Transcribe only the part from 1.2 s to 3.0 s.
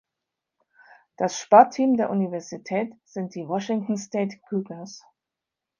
Sportteam der Universität